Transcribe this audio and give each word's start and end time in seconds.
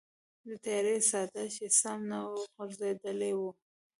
د 0.47 0.49
تیارې 0.63 0.97
څادر 1.09 1.47
چې 1.55 1.65
سم 1.79 1.99
نه 2.11 2.17
وغوړیدلی 2.31 3.33
و. 3.35 3.41